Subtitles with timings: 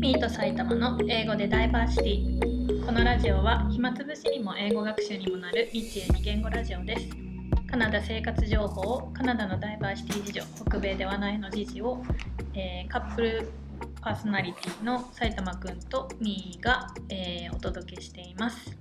[0.00, 2.86] ミート埼玉の英語でダイバーシティ。
[2.86, 7.06] このラジオは暇つぶしにも英語学習にもなる日英二言語ラジオです。
[7.70, 12.02] カナダ生活情報カナダのダイバーシティ事情北米ではないの時事を、
[12.54, 13.52] えー、カップル
[14.00, 18.74] パーソナリティの埼玉くんとミーが、えー、お届けしています。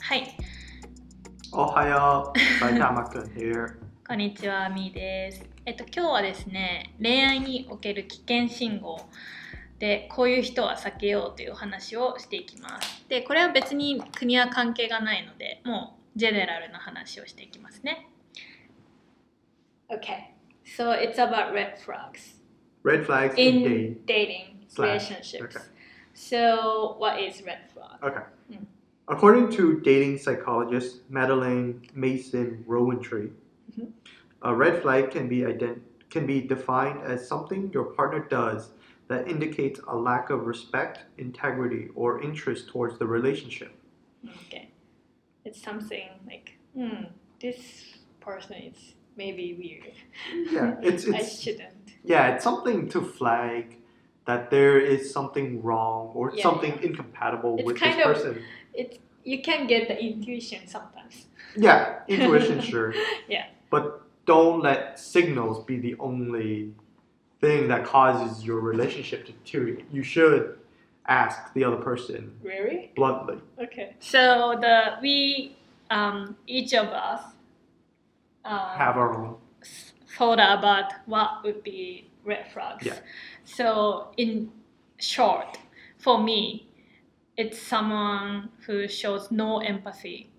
[0.00, 0.36] はい。
[1.52, 3.76] おはよう、埼玉くん here
[4.08, 5.44] こんにちはミーです。
[5.64, 9.02] えっと今日はですね恋愛における危険信号
[9.78, 18.08] でこういう人は避けようという話をしていきますでこれは別に国は関係がないのでもうジェネラルな話をしていきますね
[19.90, 22.34] Okay so it's about red flags
[22.82, 25.64] red flags in in dating relationships Okay.
[26.14, 28.66] so what is red flag okay Mm.
[29.08, 33.30] according to dating psychologist Madeline Mason Rowantree
[33.76, 33.92] Mhm.
[34.42, 38.70] a red flag can be ident- can be defined as something your partner does
[39.08, 43.72] that indicates a lack of respect integrity or interest towards the relationship
[44.46, 44.70] okay
[45.44, 47.04] it's something like hmm
[47.40, 47.58] this
[48.20, 49.94] person is maybe weird
[50.52, 53.76] yeah it's I it's shouldn't yeah it's something to flag
[54.26, 56.86] that there is something wrong or Yeah, something yeah.
[56.88, 62.00] incompatible It's with this kind of- person it's you can get the intuition sometimes Yeah,
[62.08, 62.94] intuition, sure.
[63.28, 63.46] Yeah.
[63.70, 66.72] But don't let signals be the only
[67.40, 69.86] thing that causes your relationship to deteriorate.
[69.92, 70.58] You should
[71.06, 73.38] ask the other person really bluntly.
[73.62, 73.94] Okay.
[74.00, 75.56] So the we
[75.90, 77.22] um, each of us
[78.44, 79.36] um, Have our own.
[80.16, 82.84] thought about what would be red flags.
[82.84, 82.98] Yeah.
[83.44, 84.50] So in
[84.98, 85.58] short,
[85.98, 86.68] for me,
[87.36, 90.30] it's someone who shows no empathy,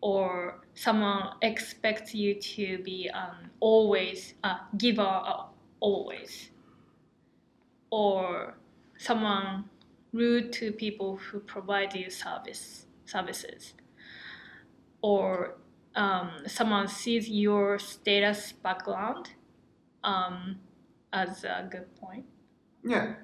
[0.00, 5.44] or someone expects you to be um, always a giver, uh,
[5.80, 6.50] always,
[7.90, 8.54] or
[8.96, 9.64] someone
[10.12, 13.74] rude to people who provide you service services,
[15.02, 15.56] or
[15.94, 19.30] um, someone sees your status background
[20.04, 20.56] um,
[21.12, 22.24] as a good point,
[22.84, 23.14] Yeah.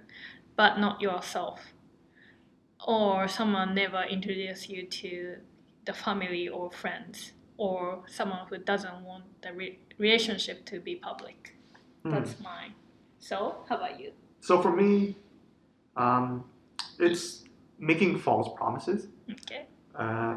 [0.56, 1.60] but not yourself,
[2.86, 5.36] or someone never introduce you to
[5.84, 11.54] the family or friends, or someone who doesn't want the re- relationship to be public.
[12.04, 12.12] Hmm.
[12.12, 12.74] That's mine.
[13.18, 14.12] So, how about you?
[14.40, 15.16] So for me,
[15.96, 16.44] um,
[16.98, 17.44] it's
[17.78, 19.06] making false promises.
[19.30, 19.66] Okay.
[19.94, 20.36] Uh,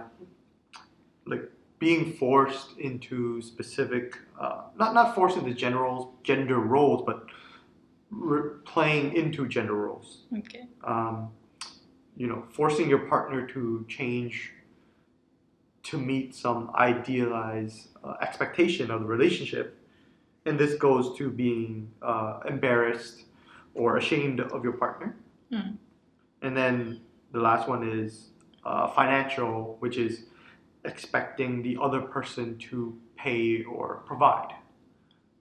[1.26, 7.26] like being forced into specific, uh, not not forced into general gender roles, but
[8.12, 10.24] re- playing into gender roles.
[10.38, 10.68] Okay.
[10.86, 11.30] um,
[12.16, 14.52] you know, forcing your partner to change
[15.84, 19.77] to meet some idealized uh, expectation of the relationship.
[20.48, 23.26] And this goes to being uh, embarrassed
[23.74, 25.16] or ashamed of your partner.
[25.52, 25.78] Mm.
[26.42, 28.30] And then the last one is
[28.64, 30.26] uh, financial, which is
[30.86, 34.54] expecting the other person to pay or provide.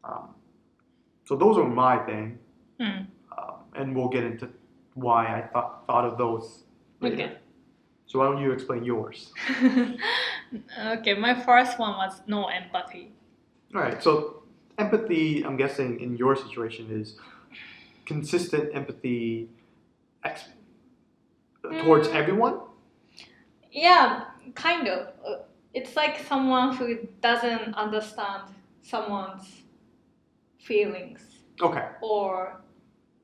[0.05, 0.35] Um,
[1.25, 2.39] so those are my thing
[2.81, 3.07] Mm.
[3.37, 4.49] um, and we'll get into
[4.95, 6.65] why I thought thought of those.
[7.01, 7.15] Later.
[7.15, 7.37] Okay.
[8.07, 9.33] So why don't you explain yours?
[10.87, 13.13] okay, my first one was no empathy.
[13.75, 14.03] All right.
[14.03, 14.36] So
[14.79, 17.17] empathy, I'm guessing in your situation is
[18.05, 19.49] consistent empathy
[20.25, 20.49] ex-
[21.83, 22.15] towards Mm.
[22.15, 22.61] everyone.
[23.73, 25.13] Yeah, kind of.
[25.75, 29.63] It's like someone who doesn't understand someone's
[30.59, 31.89] feelings Okay.
[32.01, 32.61] or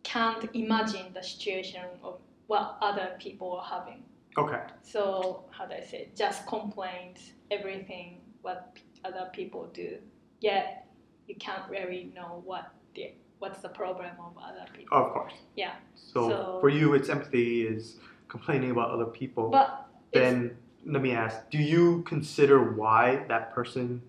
[0.02, 4.04] can't imagine the situation of what other people are having.
[4.36, 4.60] Okay.
[4.82, 5.98] So, how do I say?
[6.02, 6.16] it?
[6.16, 9.98] Just complains everything what other people do.
[10.40, 10.86] Yet
[11.26, 14.96] you can't really know what the what's the problem of other people.
[14.96, 15.32] Of course.
[15.56, 15.72] Yeah.
[15.94, 19.50] So, So- for you, it's empathy is complaining about other people.
[19.50, 20.56] But then
[20.86, 24.02] let me ask: Do you consider why that person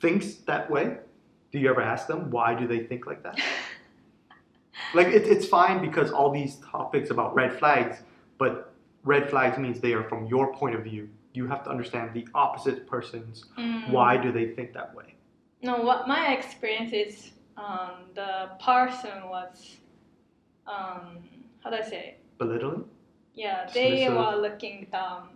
[0.00, 0.98] thinks that way?
[1.50, 3.38] Do you ever ask them why do they think like that?
[4.94, 8.02] like it, it's fine because all these topics about red flags,
[8.38, 8.72] but
[9.04, 11.08] red flags means they are from your point of view.
[11.32, 13.90] You have to understand the opposite person's Mm.
[13.90, 15.14] why do they think that way.
[15.62, 19.76] No, what my experience is, um, the person was,
[20.66, 21.18] um,
[21.62, 21.98] how do I say?
[22.16, 22.20] it?
[22.38, 22.84] Belittling.
[23.34, 24.16] Yeah, they Dismissive.
[24.16, 25.30] were looking down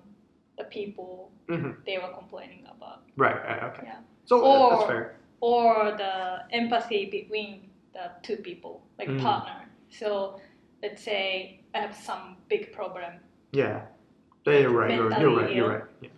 [0.58, 3.34] the people hmm they were complaining about, Right.
[3.44, 3.82] right, Okay.
[3.86, 3.98] Yeah.
[4.26, 5.16] So uh, that's fair.
[5.40, 9.20] or the empathy between the two people, like Mm.
[9.20, 9.66] partner.
[9.90, 10.40] So
[10.82, 13.14] let's say I have some big problem,
[13.52, 13.86] Yeah.
[14.46, 14.90] You're right.
[14.94, 15.54] You're, you're right.
[15.54, 15.84] You're right.
[16.00, 16.08] Yeah.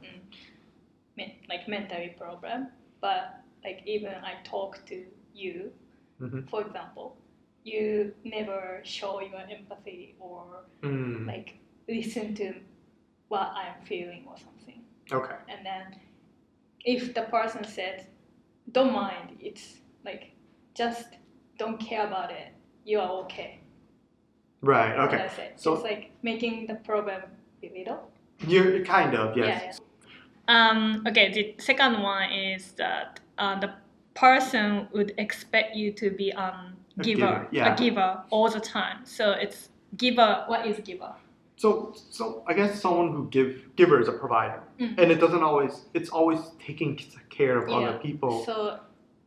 [1.17, 2.69] men- like mentally problem,
[3.01, 5.73] but like even I talk to you,
[6.21, 6.49] Mhm.
[6.49, 7.17] for example,
[7.65, 11.57] you never show your empathy or Mm, like
[11.89, 12.55] listen to
[13.29, 14.85] what I'm feeling or something.
[15.11, 15.37] okay.
[15.49, 15.99] And then
[16.85, 18.07] if the person says,
[18.71, 20.33] don't mind, it's like
[20.75, 21.17] just
[21.57, 22.49] don't care about it,
[22.85, 23.61] you are okay.
[24.61, 24.97] Right.
[24.99, 25.17] Okay.
[25.17, 25.61] That's it.
[25.61, 27.23] So- it's like making the problem
[27.61, 28.11] belittle.
[28.47, 29.47] You're kind of yes.
[29.47, 29.79] Yeah, yeah.
[30.49, 33.73] Um, okay, the second one is that uh, the
[34.15, 37.75] person would expect you to be um, A giver, giver, yeah.
[37.75, 39.05] a giver all the time.
[39.05, 40.45] So it's giver.
[40.47, 41.13] What is giver?
[41.57, 44.99] So, so I guess someone who give giver is a provider, Mhm.
[44.99, 45.87] and it doesn't always.
[45.95, 46.97] It's always taking
[47.31, 47.77] care of Yeah.
[47.77, 48.81] other people, So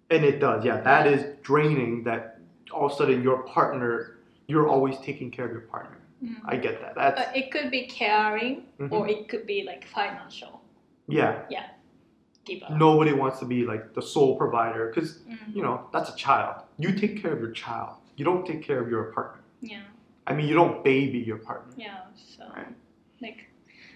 [0.10, 0.64] and it does.
[0.66, 2.04] Yeah, that is draining.
[2.04, 2.40] That
[2.72, 4.18] all of a sudden your partner,
[4.48, 5.98] you're always taking care of your partner.
[6.24, 6.36] mm.
[6.46, 6.96] I get that.
[6.96, 8.92] That's but it could be caring Mhm.
[8.92, 10.62] or it could be like financial
[11.08, 11.44] Yeah.
[11.50, 11.68] yeah.
[12.70, 15.56] Nobody wants to be like the sole provider because Mm.
[15.56, 16.64] you know that's a child.
[16.78, 17.98] You take care of your child.
[18.18, 19.42] You don't take care of your partner.
[19.62, 19.84] Yeah,
[20.26, 21.74] I mean, you don't baby your partner.
[21.78, 22.02] yeah.
[22.16, 22.76] So Right.
[23.22, 23.50] like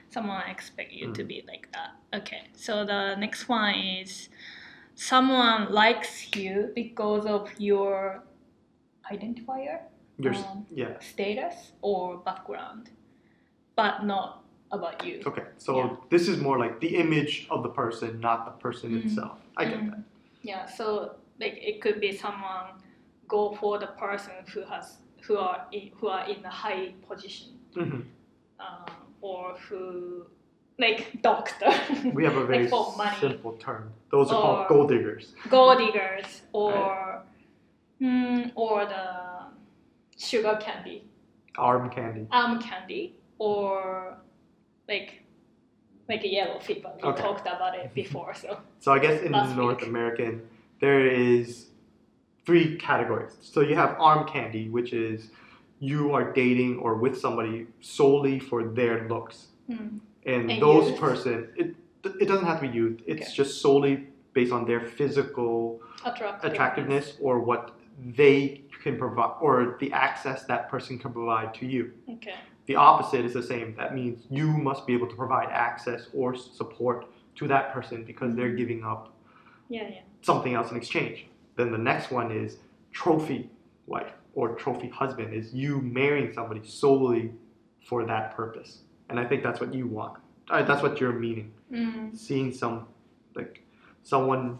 [0.10, 1.14] someone expect you Mm.
[1.16, 1.92] to be like that.
[2.20, 2.44] Okay.
[2.54, 4.30] So the next one is
[4.96, 8.24] someone likes you because of your
[9.12, 9.82] identifier,
[10.18, 11.00] Your Um, yeah.
[11.00, 12.92] status, or background,
[13.76, 14.41] but not
[14.72, 15.22] about you.
[15.26, 15.96] Okay, so Yeah.
[16.10, 19.06] this is more like the image of the person, not the person Mhm.
[19.06, 19.38] itself.
[19.58, 19.90] I get Mm.
[19.92, 20.04] that.
[20.44, 22.68] Yeah, so like it could be someone
[23.28, 24.98] go for the person who has
[25.28, 28.06] who are in, who are in a high position, Mhm.
[28.60, 28.86] um,
[29.22, 30.26] or who
[30.80, 31.70] like doctor,
[32.14, 33.94] We have a very like simple term.
[34.10, 35.36] Those are called gold diggers.
[35.50, 37.22] gold diggers, or
[38.02, 39.06] mm, or the
[40.18, 41.04] sugar candy,
[41.58, 42.26] Arm candy.
[42.32, 44.18] arm candy, or
[44.92, 45.10] like
[46.10, 46.92] like a yellow fever.
[46.98, 47.22] We Okay.
[47.22, 48.50] talked about it before, so
[48.84, 49.88] So I guess in Last North week.
[49.92, 50.34] American,
[50.84, 51.46] there is
[52.46, 53.34] three categories.
[53.54, 55.30] So you have arm candy, which is
[55.80, 59.38] you are dating or with somebody solely for their looks.
[59.70, 60.00] mm,
[60.34, 61.00] And, And those youth.
[61.06, 61.68] person, it,
[62.24, 62.98] it doesn't have to be youth.
[63.12, 63.36] It's Okay.
[63.42, 63.94] just solely
[64.38, 66.52] based on their physical attractiveness.
[66.52, 67.64] attractiveness or what
[68.20, 68.38] they
[68.84, 71.84] can provide or the access that person can provide to you.
[72.16, 72.40] Okay.
[72.68, 73.76] The opposite is the same.
[73.76, 77.06] That means you must be able to provide access or support
[77.36, 79.14] to that person because they're giving up
[79.70, 80.02] Yeah, yeah.
[80.22, 81.28] something else in exchange.
[81.56, 82.58] Then the next one is
[82.92, 83.50] trophy
[83.88, 87.34] wife or trophy husband is you marrying somebody solely
[87.88, 88.82] for that purpose.
[89.10, 90.18] And I think that's what you want.
[90.50, 91.52] That's what you're meaning.
[91.72, 92.16] Mm.
[92.18, 92.88] Seeing some
[93.36, 93.64] like
[94.04, 94.60] someone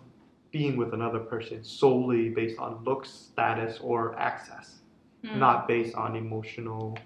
[0.52, 4.78] being with another person solely based on looks, status, or access,
[5.24, 5.38] Mm.
[5.38, 6.98] not based on emotional.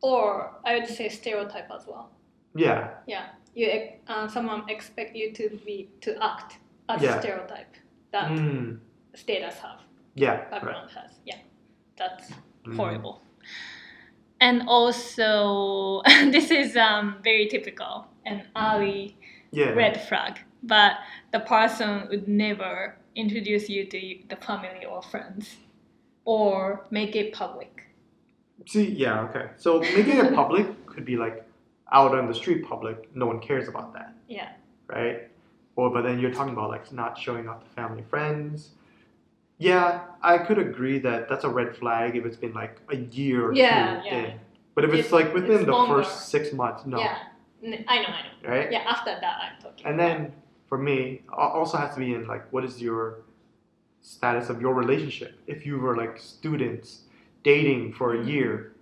[0.00, 2.10] Or I would say stereotype as well.
[2.54, 6.58] yeah, Yeah, You uh, someone expect you to be to act
[6.88, 7.20] as Yeah.
[7.20, 7.74] stereotype
[8.12, 8.78] that Mm,
[9.14, 9.80] status have,
[10.14, 10.50] yeah, right.
[10.50, 11.20] background has.
[11.24, 11.38] Yeah,
[11.96, 12.30] that's
[12.64, 12.76] Mm.
[12.76, 13.22] horrible.
[14.40, 19.16] And also, this is um, very typical and early
[19.50, 20.38] Yeah, red flag.
[20.62, 20.92] But
[21.32, 25.56] the person would never introduce you to the family or friends,
[26.24, 27.84] or make it public.
[28.66, 29.50] See, yeah, okay.
[29.56, 31.44] So making it public could be like
[31.92, 33.08] out on the street public.
[33.14, 34.50] No one cares about that, Yeah.
[34.88, 35.28] right?
[35.76, 38.70] Or but then you're talking about like not showing off to family friends.
[39.58, 43.46] Yeah, I could agree that that's a red flag if it's been like a year
[43.48, 44.14] or Yeah, two yeah.
[44.14, 44.40] in.
[44.74, 46.02] But if it's, It's- like within it's the longer.
[46.02, 47.18] first six months, no, Yeah.
[47.62, 47.78] I know.
[47.88, 47.96] I
[48.42, 48.48] know.
[48.48, 48.70] right?
[48.70, 48.84] Yeah.
[48.86, 49.84] After that, I'm talking.
[49.86, 50.32] And then
[50.68, 53.22] for me, also has to be in like what is your
[54.00, 55.38] status of your relationship?
[55.48, 57.02] If you were like students
[57.42, 58.74] dating for a year,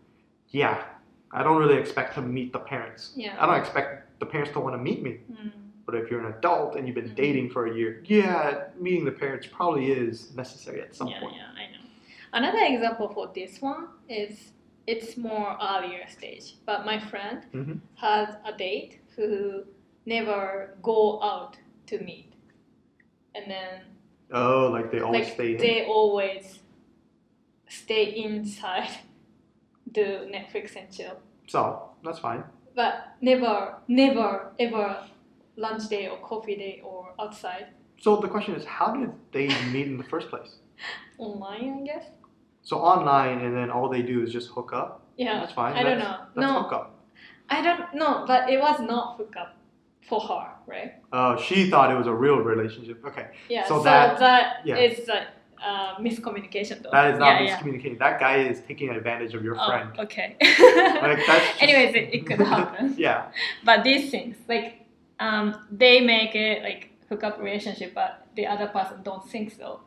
[0.51, 0.85] yeah,
[1.33, 3.13] I don't really expect to meet the parents.
[3.17, 3.37] Yeah.
[3.39, 5.19] I don't expect the parents to want to meet me.
[5.31, 5.53] Mm.
[5.85, 7.15] But if you're an adult and you've been Mhm.
[7.15, 11.37] dating for a year, yeah, meeting the parents probably is necessary at some yeah, point.
[11.37, 11.85] yeah, I know.
[12.33, 14.53] Another example for this one is
[14.87, 16.55] it's more earlier stage.
[16.65, 17.81] But my friend Mhm.
[17.97, 19.65] has a date who
[20.07, 22.33] never go out to meet,
[23.35, 23.83] and then
[24.33, 25.59] Oh, like they always like stay in.
[25.59, 26.61] they always
[27.69, 28.89] stay inside,
[29.93, 32.45] do Netflix and chill, So that's fine.
[32.75, 35.05] but never, never, ever
[35.57, 37.69] lunch day or coffee day or outside
[38.01, 40.57] So the question is, how did they meet in the first place?
[41.19, 42.05] online, I guess.
[42.63, 45.03] So online, and then all they do is just hook up.
[45.17, 45.75] Yeah, That's fine.
[45.77, 46.17] I don't know.
[46.35, 46.93] That's no, hook up.
[47.49, 49.57] I don't know, but it was not hook up
[50.09, 50.95] for her, right?
[51.13, 53.05] Oh, she thought it was a real relationship.
[53.07, 53.65] Okay, Yeah.
[53.67, 54.77] So So, that- that yeah.
[54.77, 55.29] is a
[55.65, 56.91] uh, miscommunication, though.
[56.93, 57.99] that is not yeah, miscommunicating.
[57.99, 59.67] That guy is taking advantage of your Yeah.
[59.67, 59.91] friend.
[59.99, 60.37] Oh, okay.
[61.03, 61.47] Like that's.
[61.63, 62.95] Anyways, it, it could happen.
[62.99, 63.31] yeah.
[63.65, 64.87] But these things, like,
[65.21, 69.81] um, they make it like hookup relationship, but the other person don't think so.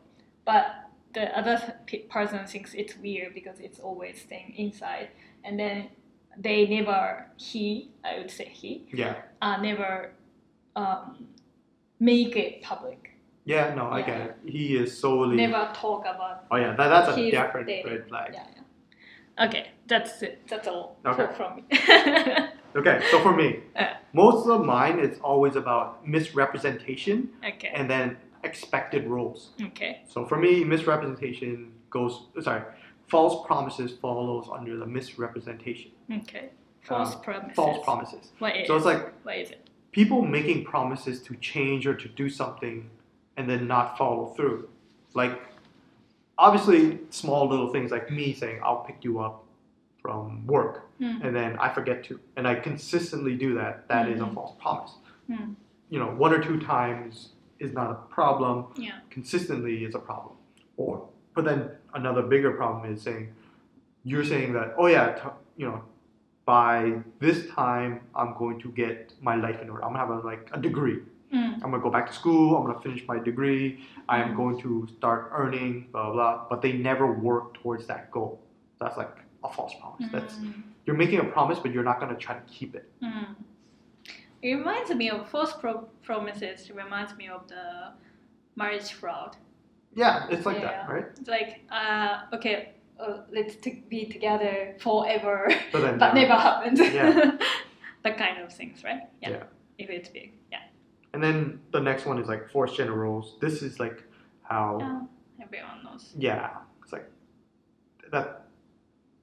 [0.44, 1.74] But the other
[2.08, 5.08] person thinks it's weird because it's always staying inside,
[5.44, 5.88] and then
[6.36, 9.16] they never he I would say he Yeah.
[9.42, 10.12] uh, never
[10.76, 11.26] um,
[11.98, 13.09] make it public.
[13.44, 14.36] Yeah, no, I get it.
[14.46, 15.36] He is solely.
[15.36, 17.90] Never talk about Oh yeah, that, that's a different dating.
[17.92, 18.30] red flag.
[18.34, 19.46] yeah, yeah.
[19.46, 20.42] Okay, that's it.
[20.48, 21.26] That's all Okay.
[21.26, 21.64] for, from me.
[22.76, 23.94] Okay, so for me, Uh.
[24.12, 27.72] most of mine is always about misrepresentation okay.
[27.74, 29.50] and then expected roles.
[29.60, 30.02] Okay.
[30.06, 32.62] So for me, misrepresentation goes sorry,
[33.08, 35.90] false promises follows under the misrepresentation.
[36.18, 36.50] Okay.
[36.82, 37.56] False Um, promises.
[37.56, 38.32] False promises.
[38.38, 38.68] What is?
[38.68, 39.68] So it's like what is it?
[39.90, 42.88] people making promises to change or to do something
[43.40, 44.68] and then not follow through.
[45.14, 45.40] Like
[46.36, 49.44] obviously small little things like me saying I'll pick you up
[50.02, 51.16] from work Hmm.
[51.22, 54.34] and then I forget to and I consistently do that, That is a Mhm.
[54.34, 54.94] false promise.
[55.26, 55.52] Hmm.
[55.88, 58.66] You know, one or two times is not a problem.
[58.76, 58.98] Yeah.
[59.08, 60.34] Consistently is a problem.
[60.76, 63.32] Or but then another bigger problem is saying
[64.04, 65.80] you're saying that oh yeah, t- you know,
[66.44, 66.76] by
[67.18, 69.82] this time I'm going to get my life in order.
[69.84, 70.98] I'm gonna have a, like a degree.
[71.32, 71.54] Mm.
[71.62, 72.56] I'm gonna go back to school.
[72.56, 73.84] I'm gonna finish my degree.
[74.08, 76.12] I am going to start earning, blah blah.
[76.12, 76.46] blah.
[76.50, 78.40] But they never work towards that goal.
[78.80, 80.08] That's like a false promise.
[80.12, 80.62] That's Mm.
[80.86, 82.90] you're making a promise, but you're not gonna try to keep it.
[83.02, 83.36] Mm.
[84.42, 86.68] It reminds me of false pro- promises.
[86.70, 87.92] It reminds me of the
[88.56, 89.36] marriage fraud.
[89.94, 90.66] Yeah, it's like Yeah.
[90.66, 91.06] that, right?
[91.18, 96.78] It's like, uh, okay, uh, let's t- be together forever, But but never- happened.
[96.78, 97.36] Yeah.
[98.02, 99.02] that kind of things, right?
[99.20, 99.44] Yeah.
[99.78, 100.39] If it's big, yeah.
[101.12, 103.36] And then the next one is like forced gender roles.
[103.40, 104.02] This is like
[104.42, 106.12] how Yeah, everyone knows.
[106.16, 106.50] yeah,
[106.82, 107.10] it's like
[108.12, 108.44] that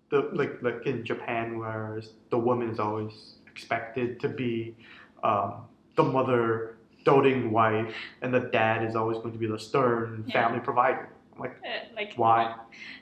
[0.10, 4.76] the like like in Japan where the woman is always expected to be
[5.24, 5.54] um,
[5.96, 6.76] the mother
[7.06, 10.34] doting wife and the dad is always going to be the stern Yeah.
[10.48, 11.10] family provider.
[11.36, 12.56] I'm like Uh, like Why?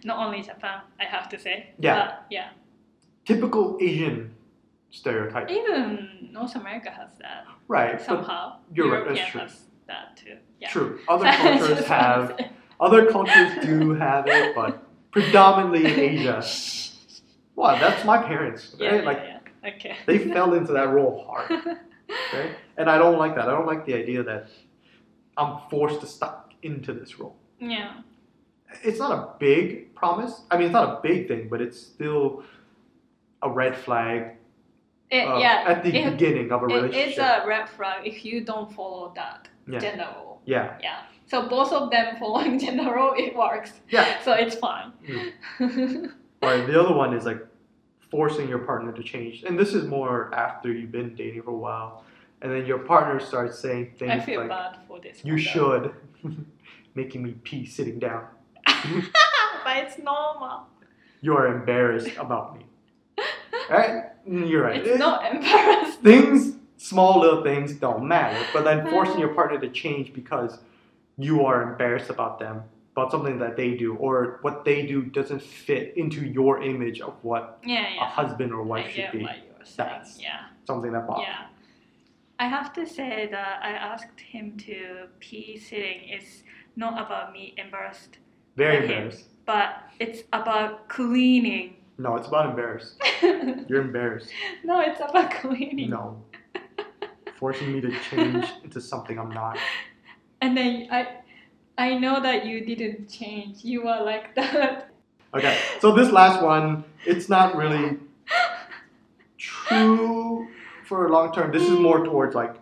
[0.04, 1.72] Not only Japan, I have to say.
[1.80, 1.96] Yeah.
[1.96, 2.50] But yeah.
[3.25, 4.34] typical Asian
[4.95, 5.49] stereotype.
[5.49, 7.99] Even North America has that Right.
[8.01, 8.57] Somehow.
[8.73, 9.41] you're right, that's true.
[9.41, 10.37] has that too.
[10.59, 10.69] Yeah.
[10.69, 10.99] true.
[11.07, 12.39] Other cultures have
[12.79, 16.43] other cultures do have it, but predominantly in Asia.
[17.55, 18.75] Wow, that's my parents.
[18.79, 18.95] Right?
[18.95, 19.69] yeah, like yeah.
[19.69, 19.95] Okay.
[20.05, 21.51] they fell into that role hard.
[22.29, 22.51] Okay?
[22.77, 23.47] And I don't like that.
[23.49, 24.47] I don't like the idea that
[25.37, 27.35] I'm forced to stuck into this role.
[27.59, 28.01] yeah.
[28.83, 30.41] It's not a big promise.
[30.51, 32.43] I mean, it's not a big thing, but it's still
[33.41, 34.35] a red flag
[35.12, 35.63] It, uh, yeah.
[35.67, 37.12] at the it- beginning of a It relationship.
[37.12, 39.79] is a red flag if you don't follow that Yeah.
[39.79, 40.41] gender role.
[40.45, 41.00] yeah, Yeah.
[41.27, 43.71] So both of them following gender role, it works.
[43.89, 44.19] yeah.
[44.21, 44.91] So it's fine.
[46.41, 47.41] Or the other one is like
[48.12, 51.57] forcing your partner to change, and this is more after you've been dating for a
[51.57, 52.03] while,
[52.41, 55.24] and then your partner starts saying things I feel like, bad for this.
[55.25, 55.93] "You should,"
[56.95, 58.27] making me pee sitting down.
[58.65, 60.67] but it's normal.
[61.21, 62.65] You are embarrassed about me.
[63.69, 64.03] Right?
[64.27, 64.77] Mm, You're right.
[64.82, 66.01] It's It- not embarrassing.
[66.03, 70.60] things, small little things don't matter, but then forcing your partner to change because
[71.17, 72.63] you are embarrassed about them,
[72.96, 77.13] about something that they do, or what they do doesn't fit into your image of
[77.24, 79.27] what Yeah, a husband or I wife should be.
[79.77, 80.41] That's- Yeah.
[80.65, 81.25] Something that bothers.
[81.27, 81.46] Yeah.
[82.38, 86.44] I have to say that I asked him to pee sitting It's
[86.75, 88.17] not about me embarrassed,
[88.58, 89.27] Very embarrassed.
[89.46, 91.77] but it's about cleaning.
[91.97, 92.95] No, it's about embarrassed.
[93.21, 94.29] You're embarrassed.
[94.63, 95.89] no, it's about cleaning.
[95.89, 96.21] No.
[97.37, 99.57] Forcing me to change into something I'm not.
[100.41, 101.07] And then I
[101.77, 103.63] I know that you didn't change.
[103.63, 104.89] You were like that.
[105.33, 107.97] Okay, so this last one, it's not really
[109.37, 110.47] true
[110.85, 111.51] for a long term.
[111.51, 112.55] This is more towards like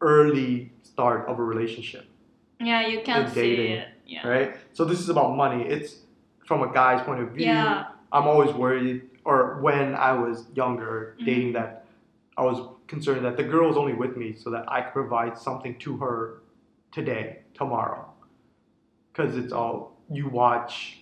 [0.00, 2.04] early start of a relationship,
[2.60, 3.88] Yeah, you can In see dating, it.
[4.06, 4.26] Yeah.
[4.28, 4.56] right?
[4.72, 5.62] So this is about money.
[5.64, 5.96] It's
[6.44, 7.46] from a guy's point of view.
[7.46, 7.86] Yeah.
[8.12, 11.24] I'm always worried, or when I was younger, Mhm.
[11.24, 11.86] dating that,
[12.36, 15.38] I was concerned that the girl was only with me so that I could provide
[15.38, 16.42] something to her
[16.92, 18.04] today, tomorrow.
[19.12, 20.98] Because it's all you watch.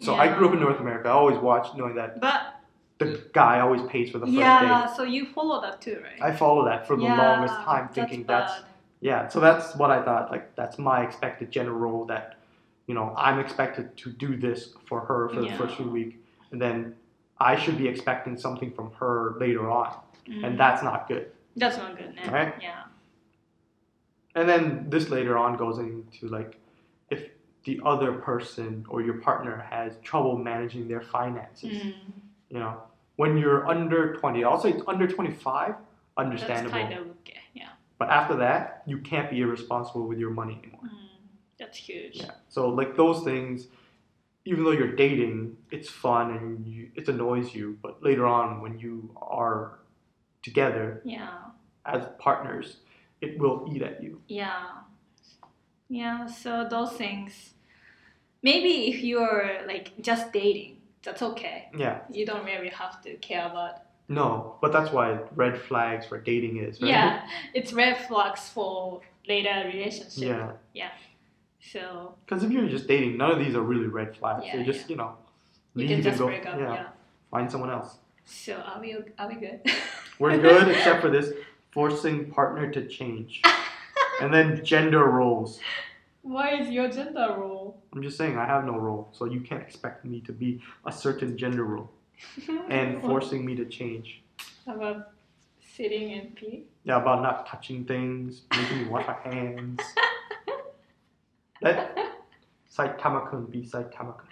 [0.00, 1.08] So I grew up in North America.
[1.08, 2.56] I always watched knowing that But
[2.98, 4.96] the guy always pays for the first yeah, date.
[4.96, 6.20] so you follow that too, right?
[6.22, 8.64] I follow that for the yeah, longest time, thinking that's, that's,
[9.00, 9.28] yeah.
[9.28, 10.30] So that's what I thought.
[10.32, 12.04] Like that's my expected gender role.
[12.04, 12.36] That
[12.88, 16.16] you know I'm expected to do this for her for the first few weeks,
[16.52, 16.94] and then
[17.38, 19.96] I should be expecting something from her later on,
[20.28, 20.44] Mm.
[20.46, 21.32] and that's not good.
[21.56, 22.14] that's not good.
[22.14, 22.32] No?
[22.32, 22.54] Right?
[22.62, 22.84] Yeah.
[24.34, 26.58] And then this later on goes into like
[27.10, 27.28] if
[27.64, 31.70] the other person or your partner has trouble managing their finances.
[31.82, 31.94] Mm.
[32.48, 32.82] You know,
[33.16, 35.80] when you're under 20, I'll say it's under 25, That's
[36.16, 36.70] understandable.
[36.78, 37.38] kind of okay.
[37.54, 37.68] Yeah.
[37.98, 40.80] But after that, you can't be irresponsible with your money anymore.
[40.84, 40.98] Mm.
[41.58, 42.16] That's huge.
[42.16, 42.30] Yeah.
[42.48, 43.68] So like those things,
[44.44, 47.78] even though you're dating, it's fun and you, it annoys you.
[47.82, 49.78] But later on, when you are
[50.42, 51.30] together Yeah.
[51.86, 52.76] as partners,
[53.20, 54.20] it will eat at you.
[54.26, 54.68] Yeah.
[55.88, 57.54] Yeah, so those things.
[58.42, 61.68] Maybe if you're like just dating, that's okay.
[61.76, 62.00] Yeah.
[62.10, 63.82] You don't really have to care about.
[64.08, 66.88] No, but that's why red flags for dating is, right?
[66.88, 70.52] Yeah, it's red flags for later relationship.
[70.74, 70.90] Yeah.
[71.70, 74.44] So Because if you're just dating, none of these are really red flags.
[74.44, 75.16] Yeah, They're just, you know,
[75.74, 76.26] you can and just go.
[76.26, 76.58] break up.
[76.58, 76.88] Yeah.
[77.30, 77.98] Find someone else.
[78.24, 79.60] So are we are we good?
[80.18, 81.32] We're good except for this
[81.72, 83.42] forcing partner to change.
[84.20, 85.60] and then gender roles.
[86.22, 87.82] Why is your gender role?
[87.92, 90.92] I'm just saying I have no role, so you can't expect me to be a
[90.92, 91.90] certain gender role
[92.68, 94.22] and forcing me to change.
[94.66, 95.10] about
[95.74, 96.64] sitting and pee?
[96.84, 99.80] Yeah, about not touching things, making me wash my hands.
[101.62, 101.96] Let
[102.70, 104.26] Saitama-kun be Saitama-kun.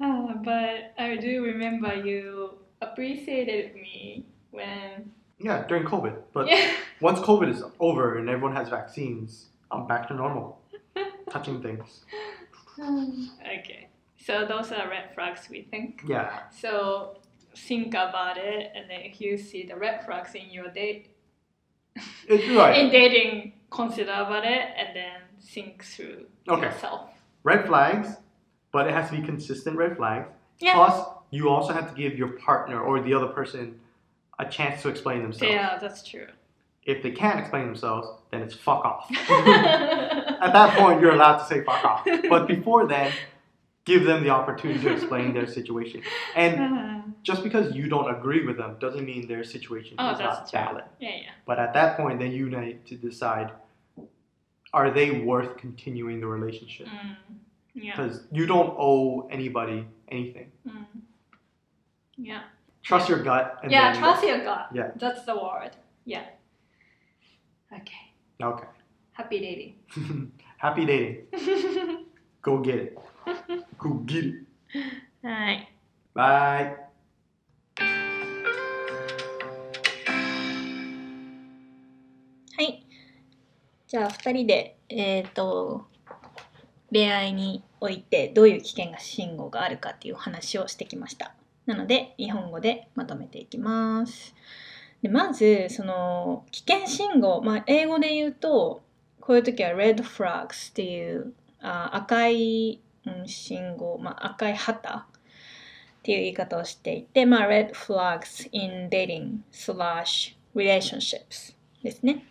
[0.00, 6.14] Ah, but I do remember you appreciated me when Yeah, during COVID.
[6.32, 6.72] But yeah.
[7.00, 10.60] once COVID is over and everyone has vaccines, I'm back to normal.
[11.30, 12.04] Touching things.
[12.80, 13.88] okay.
[14.16, 16.02] So those are red flags we think.
[16.06, 16.48] Yeah.
[16.50, 17.18] So
[17.54, 21.08] think about it and then if you see the red flags in your date
[22.26, 22.78] It's right.
[22.78, 26.62] in dating consider about it and then think through Okay.
[26.62, 27.10] yourself.
[27.44, 28.08] Red flags,
[28.72, 30.28] but it has to be consistent red flags.
[30.58, 30.74] Yeah.
[30.74, 33.80] Plus, you also have to give your partner or the other person
[34.38, 35.52] a chance to explain themselves.
[35.52, 36.26] Yeah, that's true.
[36.84, 39.08] If they can't explain themselves, then it's fuck off.
[39.56, 42.06] At that point, you're allowed to say fuck off.
[42.28, 43.12] But before then,
[43.84, 46.02] give them the opportunity to explain their situation.
[46.34, 50.48] And just because you don't agree with them doesn't mean their situation Oh, is not
[50.50, 50.58] true.
[50.58, 50.84] valid.
[50.98, 51.30] yeah, yeah.
[51.46, 53.52] But at that point, then you need to decide
[54.72, 56.86] are they worth continuing the relationship?
[56.86, 57.16] Mm,
[57.74, 57.96] yeah.
[57.96, 60.50] Because you don't owe anybody anything.
[60.66, 60.86] Mm.
[62.16, 62.42] Yeah.
[62.82, 63.58] Trust your gut.
[63.62, 64.68] And yeah, trust your gut.
[64.72, 64.90] Yeah.
[64.96, 65.70] That's the word.
[66.04, 66.24] Yeah.
[67.72, 68.12] Okay.
[68.42, 68.66] Okay.
[69.12, 70.32] Happy dating.
[70.56, 71.26] Happy dating.
[72.42, 72.98] Go get it.
[73.78, 74.34] Go get it.
[75.22, 75.72] はい。
[76.14, 76.81] Bye.
[83.92, 85.84] じゃあ、2人で、えっ、と、
[86.90, 91.34] 恋愛においてどういう危険が信号があるかっていう話をしてきました。
[91.66, 94.34] なので、日本語でまとめていきます。
[95.02, 98.80] でまず、その、危険信号、まあ、英語で言うと、
[99.20, 105.06] こういう時は red flags っていうあ赤い、うん、信号、まあ、赤い旗
[106.00, 112.24] っていう言い方をしていて、まあ、red flags in dating slash relationships ですね。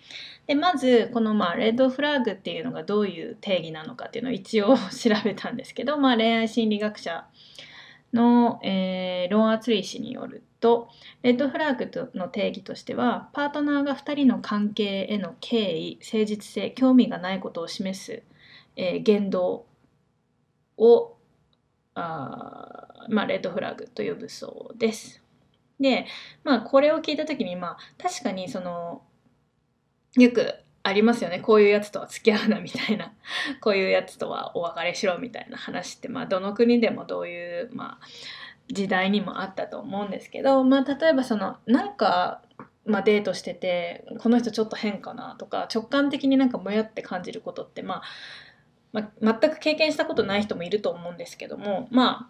[0.48, 7.26] でまずこのまあレッドフラッグっていうのがどういう定義なのかっていうのを一応 調べたんですけど、まあ、恋愛心理学者
[8.14, 10.90] の、えーロン・アツリー氏によると
[11.22, 18.24] レッドフラッグの定義としてはパートナーが2人の関係への敬意誠実性興味がないことを示す、
[18.76, 19.66] えー言動
[20.78, 21.16] を
[21.94, 25.22] あ、まあ、レッドフラッグと呼ぶそうです。
[25.80, 26.06] で
[26.44, 29.02] まあこれを聞いた時にまあ確かにその
[30.18, 31.40] よくありますよね。
[31.40, 33.14] こういうやつとは付き合うなみたいな。
[33.62, 36.08] こういうやつとはお別れしろみたいな話って。
[36.08, 38.06] まあどの国でもどういう、まあ、
[38.68, 42.42] 時代にもあったと思うんですけど、まあ、例えばそのなんか、
[42.86, 48.04] まあ、デートしててこの人ちょっと変かなとか直感的になんかもやって感じることって、まあ
[48.94, 52.30] まあ、全く経験したことない人もいると思うんですけども、ま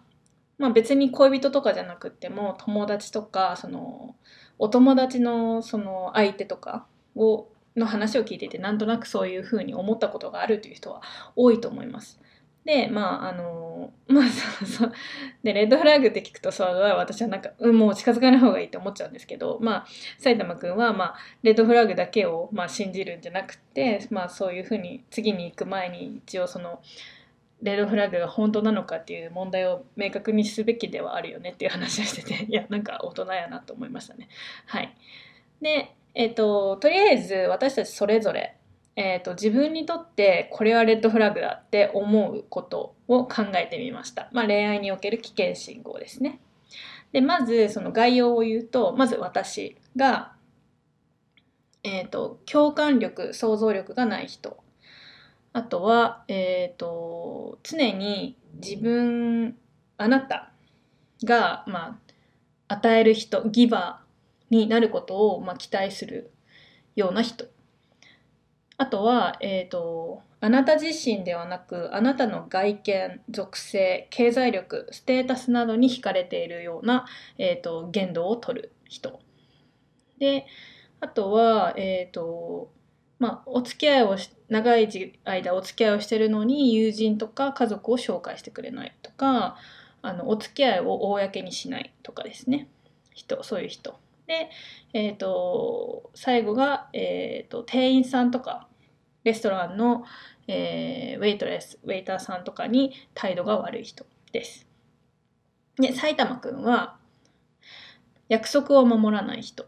[0.58, 4.14] まあ別に恋人とかじゃなくっても友達とかその
[4.58, 11.02] お友達のその相手とかをの話を聞いていてなんとなくそういうふうに思ったことがあるという人は
[11.36, 12.20] 多いと思います。
[12.64, 14.92] でまああのまあそうそう
[15.42, 19.86] でレッドフラッグって聞くとそう私はなんか、うん、もう近づかない方がいいって思っちゃうんですけどまあ
[20.18, 26.80] 埼玉くんは、まあ、レッドフラッグだけを、まあ、信じるんじゃなくて、まあ、そういうふうに次に行く前に一応その
[27.62, 34.28] レッドフラッグが本当なのかっていう問題を明確にすべきではあるよねっていう話をしてていやなんか大人やなと思いましたね。
[34.66, 34.94] はい、
[35.60, 38.56] でえっ、ととりあえず私たちそれぞれ、
[38.96, 44.28] えっと自分にとってこれはレッドフラグだって思うことを考えてみました。
[44.32, 46.40] まあ、恋愛における危険信号ですね。
[47.12, 50.32] でまずその概要を言うとまず私が、
[51.82, 54.62] えっと共感力想像力がない人
[55.52, 59.56] あとは、えっと常に自分
[59.98, 60.52] あなた
[61.24, 61.98] が、ま
[62.68, 64.01] あ、与える人ギバー
[64.52, 66.30] になることを、まあ、期待する
[66.94, 67.46] ような人。
[68.76, 77.06] あとは、えー、とあなた自身ではなくあなたの外見属性経済力ステータスなどに惹かれているような、
[77.38, 79.20] えーと、言動を取る人。
[80.18, 80.46] で
[81.00, 82.70] あとは、えーと
[83.18, 84.16] まあ、お付き合いを
[84.48, 89.56] 長い間お付き合いをしてるのに友人とか家族を紹介してくれないとか
[90.02, 92.68] あのお付き合いを公にしないとかですね。
[93.14, 94.01] 人そういう人。
[94.32, 94.50] で、
[94.94, 98.68] えーと、最後が、えーと店員さんとか
[99.24, 100.04] レストランの、
[100.48, 104.66] えー、ウェイトレスウェイターさんとかに態度が悪い人です。
[105.76, 106.96] で埼玉くんは
[108.28, 109.66] 約束を守らない人。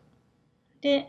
[0.80, 1.08] で、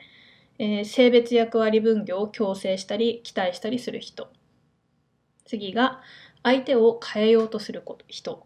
[0.60, 4.30] えー、性別役割分業を強制したり期待したりする人。
[5.46, 6.02] 次が
[6.44, 8.46] 相手を変えようとする人。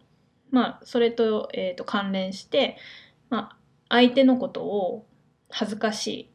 [0.50, 2.76] まあそれと,、えーと関連して、
[3.28, 3.56] まあ、
[3.90, 5.06] 相手のことを
[5.50, 6.30] 恥ずかしい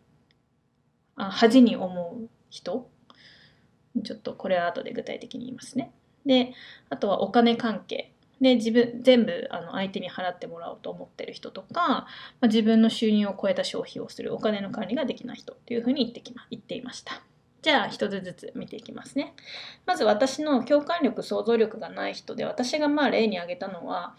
[1.16, 2.88] あ恥に思う人
[4.04, 5.92] ちょっとこれは後で具体的に言いますね。
[6.26, 6.54] で、
[6.90, 8.12] あとはお金関係。
[8.42, 12.08] で、自分、全部あの相手に払ってもらおうと思ってる人とか、ま
[12.42, 17.22] あ、自分の収入を超えた消費をするお金の管理ができない人というふうに言ってきま言っていました。
[17.62, 19.34] じゃあ一つずつ見ていきますね。
[19.86, 24.16] まず私の共感力、想像力がない人で、私がまあ例に挙げたのは、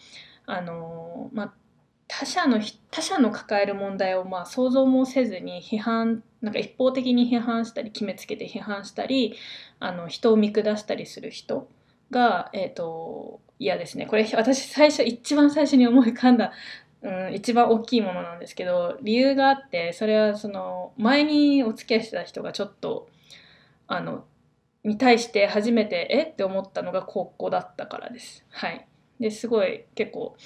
[0.47, 1.53] あのまあ、
[2.07, 9.35] 他者の他者の抱える問題をまあ想像もせずに批判なんか一方的に批判したり決めつけて批判したり
[9.79, 11.67] あの人を見下したりする人
[12.09, 14.05] が、えーと、嫌ですね。
[14.05, 16.53] これ私最初一番最初に思い浮かんだ、
[17.01, 23.09] うん、一番大きいものなんですけど理由があってそれはその前にお付き合いしてた人がちょっと
[23.87, 24.25] あの
[24.83, 28.45] に対して初めてえって思ったのが高校だったからです。
[28.49, 28.87] はい、
[29.19, 30.37] ですごい結構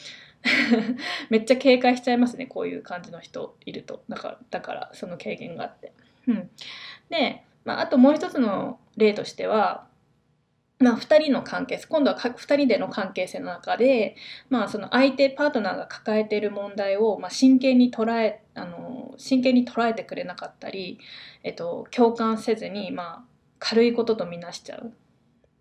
[1.30, 5.93] めっちゃ警戒しちゃいますねこういう感じの人いるとだからだからその経験があって。
[6.27, 6.49] うん、
[7.10, 9.88] で、まあ、あともう一つの例としては、
[10.80, 14.15] まあ、2人の関係今度は2人での関係性の中で、
[14.49, 20.99] まあ、その相手パートナーが抱えている問題を、まあ、真剣に捉えあの真剣に捉えてくれなかったり、
[21.43, 23.23] えっと、共感せずに、まあ、
[23.60, 24.93] 軽いこととみなしちゃう。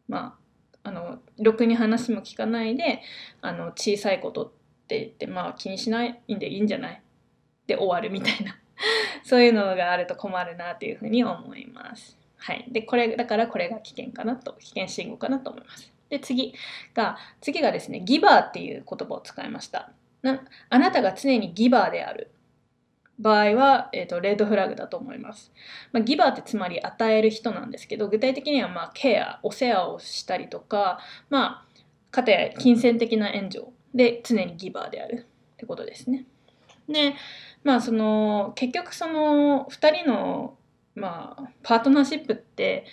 [0.08, 0.40] まあ
[0.82, 3.02] あのろくに話も聞かないで
[3.42, 4.54] あの小さいこと
[4.90, 7.00] って言ってまあ気にしないんでいいんじゃない？
[7.68, 8.58] で終わるみたいな
[9.22, 12.18] そういうのがあると困るなというふうに思います。
[12.38, 12.64] はい。
[12.68, 15.92] で、これ、だからこれが危険かなと、危険信号かなと思います。
[16.08, 16.54] で、次
[16.94, 19.92] が、次がですね、ギバーっていう言葉を使いました。
[20.22, 22.30] なあなたが常にギバーである
[23.18, 25.52] 場合は、えーと、レッドフラグだと思います。
[25.92, 30.98] まあ、ギバーってつまり与える人なんですけど、具体的にはまあケア、お世話をしたりとか、
[31.28, 36.26] まあ、家庭、金銭的な援助で常にギバーであるってことですね。
[36.88, 37.14] で
[37.64, 40.56] まあその結局その2人の、
[40.94, 42.84] まあ、パートナーシップって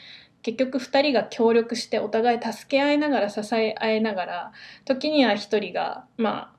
[0.44, 4.52] 結局2人が協力してお互い助け合いながら支え合いながら
[4.86, 6.58] 時には1人がまあ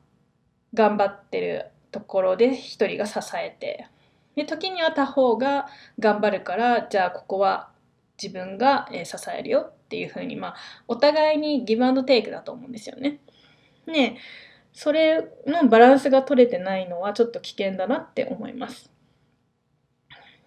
[0.74, 2.55] 頑張ってるところで1
[2.87, 3.87] 人が支えて
[4.37, 7.70] で時には他方が頑張るからじゃあここは
[8.22, 13.20] 自分が支えるよっていうふうにまあお互いにギブアンドテイクだと思うんですよね。
[13.88, 14.18] ね
[14.72, 18.92] それのバランスが取れてないのはちょっと危険だなって思います。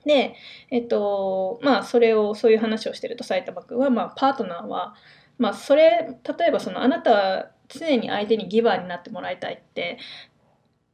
[0.05, 0.35] で、
[0.69, 4.95] えっと、まあ、それを、そういう話をしてると埼玉君は、まあ、パートナーは、
[5.37, 9.97] まあ、それ、例えばその、あなたは常に相手にギバーになってもらいたいって、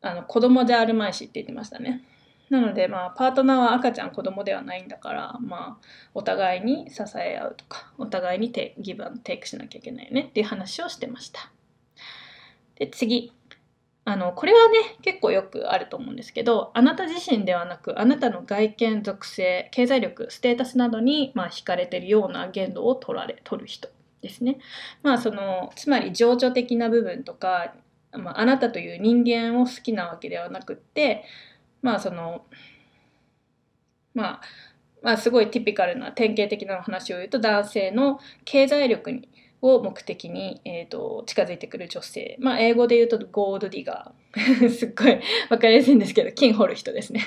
[0.01, 2.03] あの、子供であるまいしって言ってましたね。
[2.49, 11.51] なので、まあ、パートナーは赤ちゃん子供ではないんだから、まあ、お互いに支え合うとか、お互いにテギブアンドテイクしなきゃいけないよねっていう話をしてました。
[12.80, 13.34] で、次。
[14.06, 23.90] あの、これはね、結構よくあると思うんですけど、あなた自身ではなく、あなたの外見、属性、経済力、ステータスなどに、まあ、惹かれてるような言動を取られ、取る人
[24.22, 24.60] ですね。
[25.04, 27.74] まあ、その、つまり情緒的な部分とか、
[28.13, 31.26] まあ、あなたという人間を好きなわけではなくって、
[31.82, 32.46] まあ、その、
[34.13, 34.42] まあ、
[35.02, 39.30] まあ、すごいティピカルな典型的な話を言うと男性の経済力に
[39.62, 44.70] を目的に、えーと、近づいてくる女性、まあ、英語で言うとゴールドディガー。
[44.70, 47.22] すっごい分かりやすいんですけど金掘る人ですね。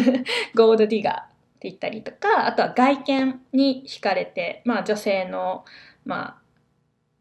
[0.54, 1.28] ゴールドディガーっ
[1.60, 5.64] て言ったりとかあとは外見に惹かれて、まあ、女性の、
[6.04, 6.42] まあ、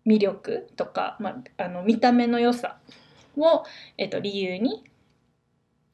[0.06, 2.80] 魅力とか、まあ、あの見た目の良さ
[3.38, 3.64] を、
[3.98, 4.84] えーと、理由に、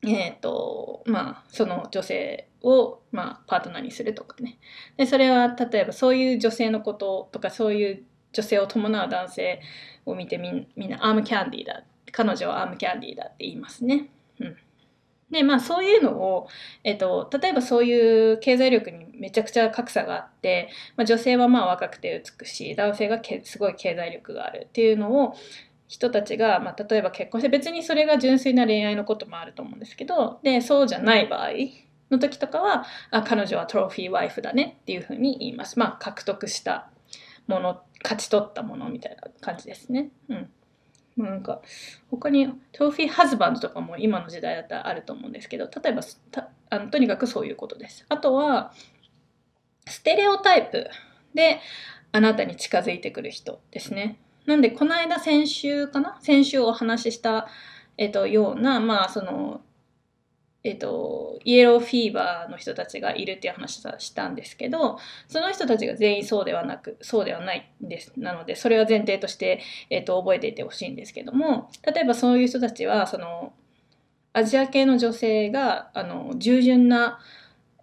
[0.04, 4.58] えーとまあ、その女性を、まあ、パートナーにするとかね。
[4.96, 8.04] でそれは例えばそういう女性のこととかそういう
[8.38, 9.62] 女性を伴う男性
[10.06, 14.10] を見てみんなアームキャンディーだ彼女はアームキャンディーだって言いますね。
[14.40, 14.56] うん、
[15.32, 16.48] でまあそういうのを、
[16.84, 25.36] えっと、例えばそういう経済力にめちゃくちゃ格差があって、まあ、女性はまあ若くて美しい男性がけすごい経済力があるっていうのを
[25.88, 31.50] 人たちが、まあ、例えば結婚して別にそれが純粋な恋愛のこともあると思うんですけどでそうじゃない場合
[32.12, 35.78] の時とかはあ彼女はトロフィーワイフだねっていうふうに言います。
[35.80, 36.90] まあ獲得した
[37.48, 40.12] もの勝ち取ったものみたいな感じですね。
[40.30, 40.50] うん。
[41.18, 41.62] なんか
[42.12, 46.02] 他にトロフィーハズバンドとかも今の時代だったらあると思うんですけど例えば
[46.70, 48.06] あのとにかくそういうことです。
[48.08, 48.72] あとは
[49.88, 50.90] ステレオタイプ
[51.34, 51.60] で
[52.12, 54.20] あなたに近づいてくる人ですね。
[54.46, 56.20] なんでこの間先週かな？
[56.22, 57.48] 先週お話しした、
[57.98, 59.62] えっと、ようなまあその
[60.68, 65.00] えっと、イエローフィーバーの人たちがいるっていう話をしたんですけど
[65.30, 68.12] その人たちが全員そうではなくそうではないんです。
[68.18, 73.54] なのでそれは前提として、えっと、覚えていてほしいんですけども例えばそういう人たちはその
[74.34, 77.20] アジア系の女性があの従順な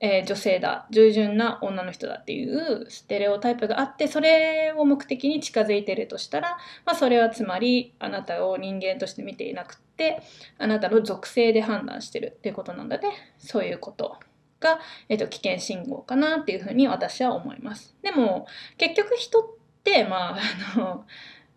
[0.00, 10.22] えー、女性だ従順な女の人だっていうステレオタイプがあってそれを目的に近づいてるとしたら、まあ、それはつまりあなたを人間として見ていなくてって
[10.58, 14.18] あなたの属性で判断してるっていうことなんだねそういうこと
[14.60, 17.94] が、えーと、危険信号かなっていうふうに私は思います。
[18.02, 19.44] でも結局人っ
[19.84, 20.38] てまあ
[20.76, 21.04] あの、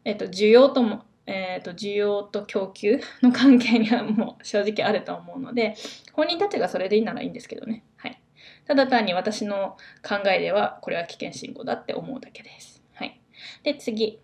[0.06, 5.76] えーと、需要ともえーと需要と供給の関係にはもう正直あると思うので
[6.14, 7.84] 本人たちがそれでいいならいいんですけどね。
[7.98, 8.22] はい。
[8.66, 12.84] ただ単に私の考えではこれは危険信号だって思うだけです。
[12.94, 13.20] はい。
[13.64, 14.20] で、次。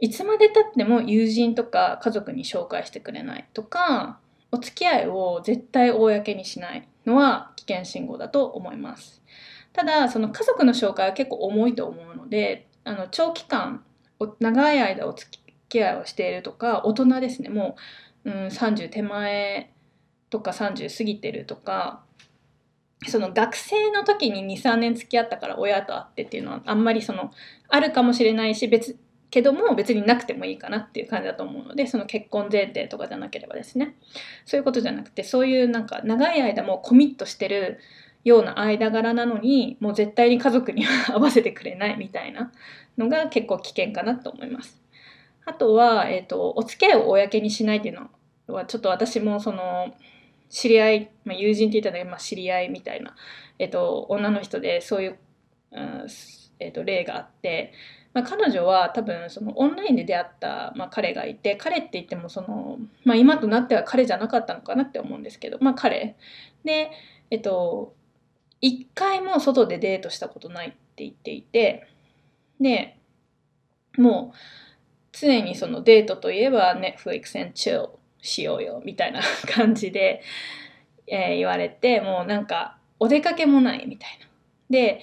[0.00, 4.18] いつまでたっても友人とか家族に紹介してくれないとか、
[4.50, 9.22] お付き合いを絶対公にしないのは危険信号だと思います。
[9.72, 13.84] ただ、その家族の紹介は結構重いと思うので、あの長期間、
[14.40, 17.76] 長い間お付き合いをしているとか、大人ですね、も
[18.24, 19.70] う、うん、30手前
[20.30, 22.02] とか30過ぎてるとか、
[23.06, 27.30] その学生の時に23年付き合ったから親と会ってっていうのはあんまりその
[27.68, 28.98] あるかもしれないし別
[29.30, 33.96] けども別になくてもいいかなっていう感じだと思うのでその結婚前提とかじゃなければですね
[34.44, 37.78] そういうことじゃなくてそういうなんか長い間もうコミットしてる
[38.24, 42.52] ような間柄なのにもう絶対に家族には合わせてくれないみたいな
[42.98, 44.80] のが結構危険かなと思います。
[45.46, 49.94] あとは、えーと、お付き合いを公にしないっていうのはちょっと私もその
[50.50, 53.16] 知り合い、まあ、友人って言ったら、まあ、知り合いみたいな、
[53.58, 55.18] えっと、女の人でそういう、
[55.72, 56.06] うん
[56.58, 57.72] えっと、例があって、
[58.12, 66.16] まあ、彼女は多分そのオンラインで出会った、まあ、彼がいて彼って言ってもその、まあ、今となっては彼じゃなかったのかなって思うんですけど、まあ、彼
[66.64, 66.90] で
[67.30, 67.94] えっと
[68.60, 71.86] 一回も外でデートしたことないって言っていて
[72.60, 72.96] で
[73.96, 74.36] もう
[75.12, 77.90] 常にそのデートといえば Netflix and chill
[78.22, 79.20] しようよみたいな
[79.54, 80.22] 感じで、
[81.06, 84.26] えー、言われてもうなんかお出かけもないみたいな。
[84.68, 85.00] で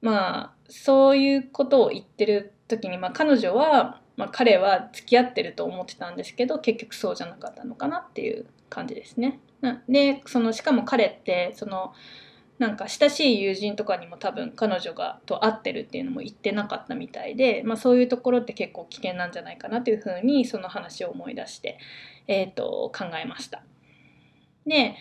[0.00, 9.40] まあそういうことを言ってる時に、まあ、彼女は、まあ、彼は付き合ってると思ってたんですけど結局そうじゃなかったのかなっていう感じですね。
[9.88, 11.94] でそのしかも彼ってその
[12.58, 21.78] なんか親しい友人とかにも多分彼女がと会ってるっていうのも言ってなかったみたいで、まあ、そういうところって結構危険なんじゃないかなというふうにその話を思い出して、
[22.28, 23.62] えーと、考えました。
[24.66, 24.94] で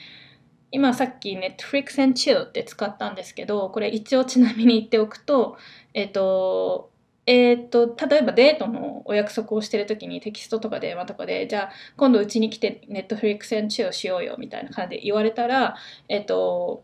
[0.73, 5.57] 今さっき Netflix and Chill って使ったんですけどこれ一応ちなみに言っておくと
[5.93, 6.89] えっ、ー、と
[7.25, 15.77] えーと、例えばデートのお約束をしてる時にテキストとか電話とかでじゃあ今度うちに来て Netflix and Chill しようよみたいな感じで言われたら
[16.09, 16.83] えっ、ー、と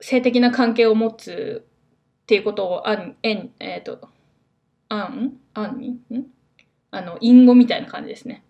[0.00, 1.66] 性的な関係を持つ
[2.22, 4.08] っていうことをあん、えん、えっ、ー、と、
[4.88, 6.26] あんあんにん？
[6.90, 8.44] あの、隠語みたいな感じですね。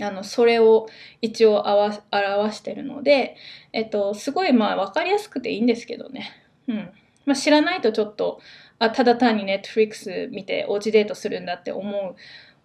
[0.00, 0.88] あの、それを
[1.20, 3.36] 一応表してるので、
[3.72, 6.30] えっと、すごいまあ分かりやすくていいんですけどね。
[6.68, 6.90] うん。
[7.26, 8.40] まあ、知らないとちょっと、
[8.78, 12.16] あ、ただ単に Netflix 見ておうちデートするんだって思う、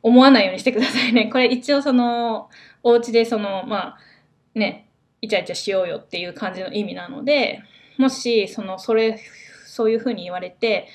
[0.01, 1.25] 思わないようにしてくださいね。
[1.31, 2.49] これ一応その、
[2.83, 3.99] お家でその、まあ、
[4.53, 4.85] ね、
[5.25, 7.61] イチャイチャしようよっていう感じの意味なので
[7.97, 9.19] もしそのそれ
[9.65, 10.87] そういうふうに言われて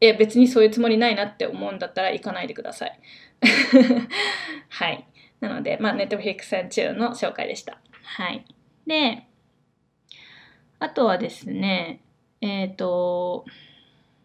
[0.00, 2.98] え別にそういうつもりないなって思うんだったら行かないでください
[4.68, 5.06] はい
[5.40, 7.78] なのでまあネットフリックス中の紹介でした。
[8.02, 8.44] はい。
[8.86, 9.26] で
[10.78, 12.00] あとはですね
[12.40, 13.44] えっ、ー、と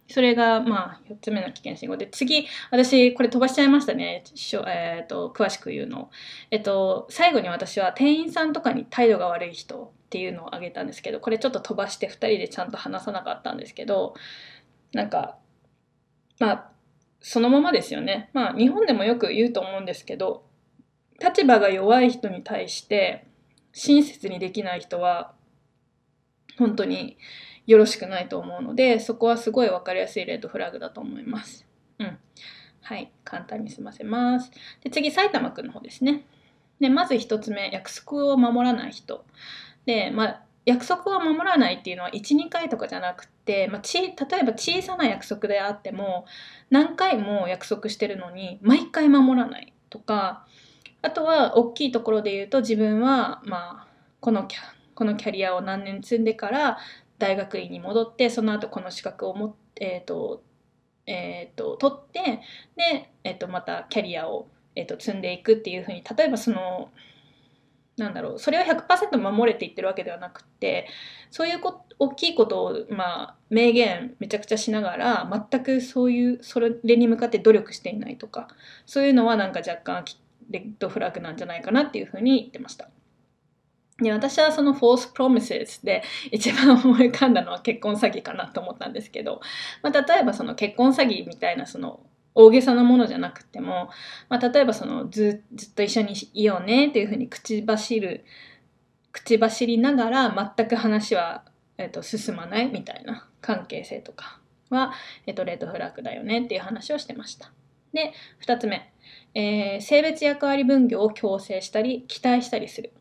[0.10, 4.24] それがまあ4つ目の危険信号で次私これ飛ばしちゃいましたね、
[4.68, 6.10] えーと、詳しく言うの、
[6.50, 14.16] えっと、最後に私は店員さんとかに態度が悪い人っていうのを挙げたんですけどこれちょっと飛ばして2人でちゃんと話さなかったんですけど
[14.94, 15.38] なんか
[16.40, 16.72] まあ
[17.22, 18.30] そのままですよね。
[18.34, 20.46] まあ日本でもよく言うと思うんですけど
[21.22, 23.26] 立場が弱い人に対して
[23.74, 25.34] 親切にできない人は
[26.58, 27.18] 本当に
[27.68, 31.66] よろしくないと思うのでそこはすごい分かりやすいレッドフラグだと思います。
[32.00, 32.18] うん。
[32.82, 33.12] はい。
[33.24, 34.52] 簡単に済ませます。
[34.84, 36.26] で次、埼玉くんの方ですね。
[36.80, 39.26] でまず1つ目、約束を守らない人。
[39.86, 46.26] で、まあ、約束を守らないっていうのは12回とかじゃなくて、まあ、ち例えば小さな約束であっても
[46.70, 50.46] 何回も約束してるのに毎回守らないとか
[51.02, 53.88] あとは大きいところで言うと自分は、まあ、
[54.20, 54.60] このキャ
[54.96, 56.78] このキャリアを何年積んでから
[57.18, 60.44] 大学院に戻ってその後この資格をも、えーと
[61.06, 62.42] えーと、取って
[62.76, 66.90] で、えーと、またキャリアを、えーと積んでいくっていうふうに例えばその
[68.00, 70.88] なんだろうそれを100%守れていってるわけではなくて
[71.30, 78.48] そういうこ大きいことを、まあ、明言めちゃくちゃしながら全くそういうそれに向かって努力していないとか
[78.86, 80.06] そういうのはなんか若干
[80.50, 82.90] レッドフラッグなんじゃないかなっていうふうに言ってました。
[84.02, 89.42] で私はその false promises で一番思い浮かんだのは結婚詐欺かなと思ったんですけど、
[89.84, 92.00] まあ、例えばその結婚詐欺みたいなその
[92.36, 93.90] 大げさなものじゃなくても、
[94.30, 98.24] まあ、例えばそのずずっと一緒にいようねっていうふうに口走る
[99.12, 101.44] 口走りながら全く話は、
[101.78, 104.94] えー、と進まないみたいな関係性とかは、
[105.26, 107.52] えー、とレッドフラッグだよねっていう話をしてました。
[107.94, 108.14] で
[108.46, 108.94] 2つ目、
[109.34, 112.94] えー、性別役割分業を強制したり期待したりする。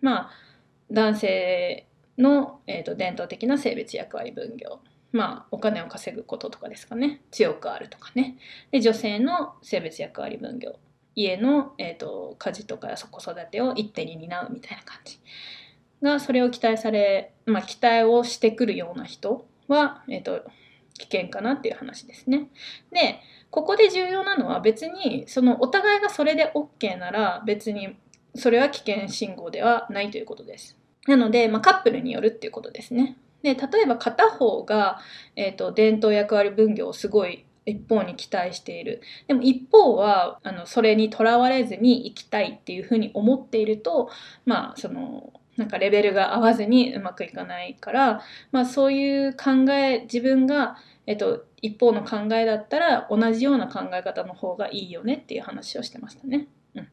[0.00, 0.30] まあ
[0.90, 1.86] 男性
[2.18, 4.80] の、えーと伝統的な性別役割分業。
[5.12, 7.20] まあ、お金を稼ぐこととかですかね。
[7.30, 8.38] 強くあるとかね。
[8.70, 10.76] で女性の性別役割分業。
[11.14, 15.20] 家の、えーと、家事とか子育てを一手に担うみたいな感じ。
[16.02, 20.44] がそれを期待され、まあ、期待をしてくるような人は、えーと、
[20.98, 22.48] 危険かなっていう話ですね。
[22.92, 27.96] でここで重要なのは別にそのお互いがそれで OK なら別に
[28.34, 30.78] それは危険信号ではないということです。
[31.06, 33.16] なので、まあ、カップルによるっていうことですね。
[33.42, 35.00] で例えば片方が、
[35.36, 44.10] えーと、伝統役割分業をすごい一方に期待しているでも一方はあのそれにとらわれずに生きたいっていうふうに思っていると
[44.46, 56.48] まあそのなんかレベルが合わずにうまくいかないから、まあ、そういう考え自分が、えっと、一方の考えだったら同じような考え方の方がいいよねっていう話をしてましたね。
[56.74, 56.88] うん、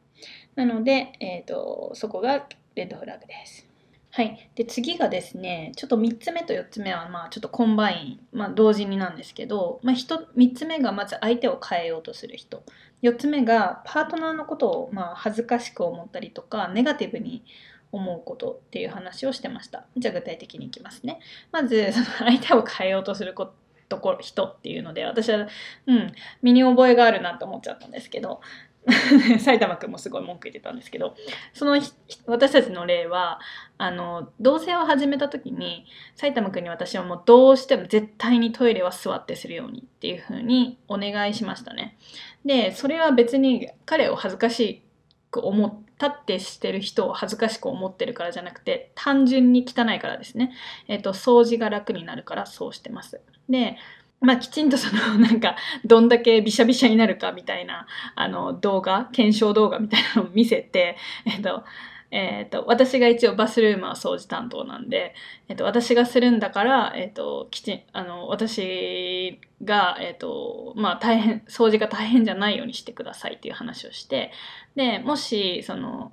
[0.56, 3.66] なので、えっとそこが red flag です。
[4.12, 12.64] はい、で次がですねちょっと3つ目と4つ目はまあちょっと combine、まあ、同時になんですけど、まあ、3つ目がまず相手を変えようとする人
[13.02, 17.44] 4つ目がパートナーのことをまあ恥ずかしく思ったりとかネガティブに
[17.92, 21.20] 思うことっていう話をしてましたじゃあ具体的にいきますね
[21.52, 23.52] まずその相手を変えようとするこ
[23.88, 25.48] ところ人っていうので私は
[25.86, 28.40] うん身に覚えがあるなと思っちゃったんですけど
[29.38, 31.14] 埼玉くんもすごい文句言ってたんですけど
[31.52, 31.78] その
[32.26, 33.40] 私たちの例は
[33.76, 41.98] あの同棲を始めた時に埼玉くんに私はもうどうしても絶対にトイレは座ってするようにっていう風にお願いしましたね。
[42.44, 44.82] でそれは別に彼を恥ずかし
[45.30, 50.52] く思立ってしてる人を恥ずかしく思ってるからじゃなくて単純に汚いからですね。
[50.88, 53.20] えっ、と掃除が楽になるからそうしてます。
[53.48, 53.76] で
[54.20, 61.64] まあ、きちんと そのなんかどんだけびしゃびしゃになるかみたいなあの動画検証動画みたいなのを見せて、えっと
[62.10, 65.14] えっと、私が一応バスルームは掃除担当なんで、
[65.48, 74.32] えっと、私がするんだから、えっと、きちあの私が、えっとまあ、大変掃除が大変じゃないようにしてくださいっていう話をして
[74.74, 76.12] でもしその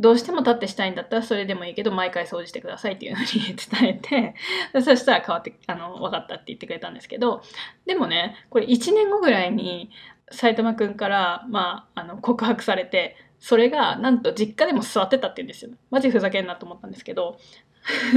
[0.00, 3.26] どうしても立ってしたいんだったらそれでもいいけど毎回掃除してくださいっていうのに
[3.70, 4.34] 伝えて
[4.82, 7.42] そしたら変わってあの分かったって言ってくれたんですけど
[7.86, 9.90] でもねこれ1年後ぐらいに
[10.32, 17.38] 埼玉くんから、まあ、あの告白されてそれがなんと実家でも座ってたって言うんですよマジふざけんなと思ったんですけど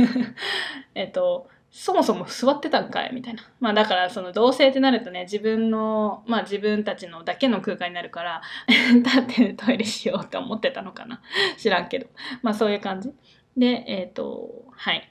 [0.94, 3.42] えっとそもそも座ってたんかいみたいな。
[3.60, 8.42] まあだからその同棲ってなるとね、自分の、まあ自分たちのだけの空間になるから、
[8.94, 11.20] 立ってトイレしようって思ってたのかな。
[11.58, 12.06] 知らんけど。
[12.44, 13.12] まあそういう感じ。
[13.58, 15.10] で、えっ、ー、と、はい。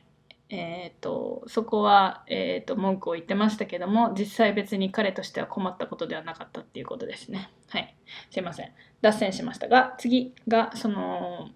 [0.50, 7.50] えっ、ー、と、そこは、えっ、ー、と、文句を言ってましたけども、実際別に彼としては困ったことではなかったっていうことですね。
[7.70, 7.96] はい。
[8.30, 8.72] すいません。
[9.02, 11.50] 脱線しましたが、次が、その、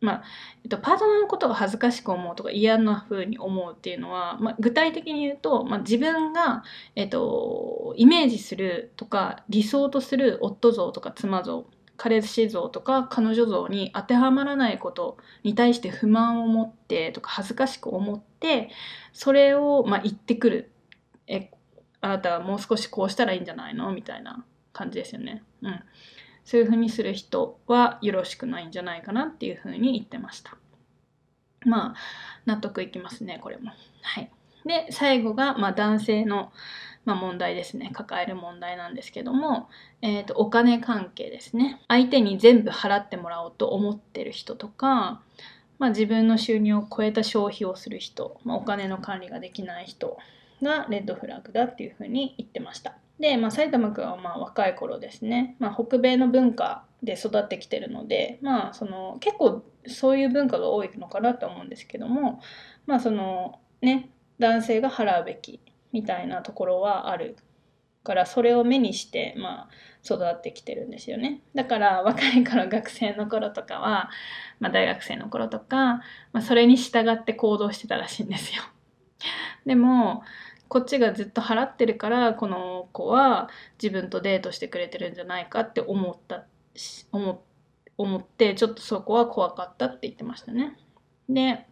[0.00, 0.22] まあ
[0.64, 6.64] えっと、パートナーのことが恥ずかしく思うとか嫌な風に思うっていうのは、まあ、具体的に言うと、まあ、自分が、
[6.96, 11.66] えっと、イメージするとか理想とする夫像とか妻像
[11.96, 18.70] 彼氏像とか彼女像に当てはまらないことに対して不満を持ってとか恥ずかしく思って
[19.12, 20.72] それを、まあ、言ってくる。
[21.28, 21.50] え
[22.00, 23.92] あなたはもう少しこうしたらいいんじゃないの？
[23.92, 25.44] みたいな感じですよね。
[25.62, 25.80] うん。
[26.44, 30.56] そういうふうにする人はよろしくないんじゃないかなっていうふうに言ってました。
[31.64, 31.94] まあ
[32.46, 33.72] 納得いきますねこれも。
[34.02, 34.30] はい、
[34.64, 36.52] で最後が、まあ、男性の、
[37.04, 39.68] まあ、問題ですね抱える問題なんですけども、
[40.00, 45.22] えーと、お金関係ですね相手に全部払ってもらおうと思ってる人とか、
[45.78, 50.18] まあ、自分の収入を超えた消費をする人、まあ、お金の管理ができない人
[50.62, 52.96] がレッドフラッグだっていうふうに言ってました。
[53.18, 62.40] で、まあ、埼玉君はまあ若い頃ですね、まあ、北米の文化で育ってきてるので、まあ、その結構そういう文化が多いのかなと思うんですけども、
[62.86, 65.60] まあそのね、男性が払うべき
[65.92, 67.36] みたいなところはある
[68.02, 69.68] からそれを目にして、まあ、
[70.04, 71.42] 育ってきてるんですよね。
[71.54, 74.10] だから若い頃学生の頃とかは、
[74.58, 76.02] まあ、大学生の頃とか、
[76.32, 78.62] まあ、それに従って行動してたらしいんですよ。
[79.66, 80.24] でも
[80.72, 83.50] こっちがずっと払ってるからこの子は
[83.80, 86.46] 自分とデートしてくれてるんじゃないかって思った
[87.12, 87.44] 思
[87.98, 90.78] 思ってちょっとそこは怖かったって言ってましたね。
[91.28, 91.66] で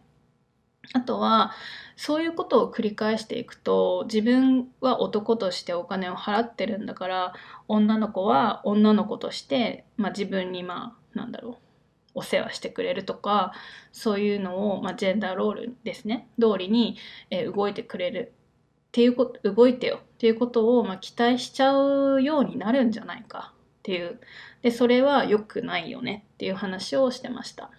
[0.93, 1.51] あとは
[1.95, 7.33] そういうことを繰り返していくと自分は男としてお金を払ってるんだから
[7.67, 11.55] 女の子は女の子として、まあ、自分にまあなんだろう
[12.13, 13.51] お世話してくれるとか
[13.91, 16.97] そういうのを、まあ、ジェンダーロールですね通りに、
[17.31, 18.33] えー、動いてくれる
[18.91, 20.01] っていうこと動いてよ。
[20.03, 23.53] っていうことを、まあ、期待しちゃうようになるんじゃないか。
[23.79, 24.19] っていう。
[24.61, 26.25] でそれは良くないよね。
[26.33, 27.71] っていう話をしてました。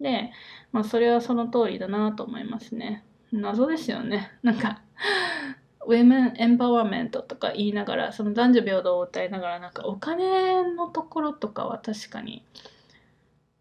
[0.00, 0.32] で、
[0.72, 3.04] まあ、それはその通りだなと思いますね。
[3.30, 4.32] 謎ですよね。
[4.42, 4.82] なんか
[5.86, 12.44] ウェメンエンパワーメントとか言いながらその男女平等を歌いながらなんかお金のところとかは確かに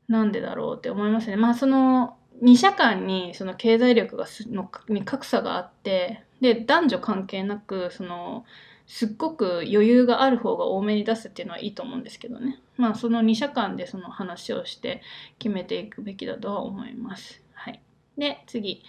[0.07, 1.36] なんでだろうって思いますね。
[1.36, 8.45] まあその2社間にその経済力がのに格差があってで男女関係なくその
[8.87, 15.01] すっごく余裕がある方が多めに出すっていうのはいいと思うんですけどねまあその2社間でその話をして
[15.39, 17.41] 決めていくべきだとは思います。
[17.53, 17.81] はい、
[18.17, 18.83] で次